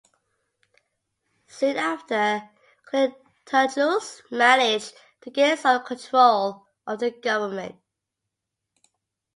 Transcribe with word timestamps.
Soon 1.45 1.77
after, 1.77 2.49
Cleitarchus 2.87 4.23
managed 4.31 4.95
to 5.21 5.29
gain 5.29 5.55
sole 5.55 5.81
control 5.81 6.65
of 6.87 6.97
the 6.97 7.11
government. 7.11 7.75